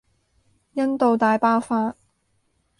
[0.73, 1.95] 印度大爆發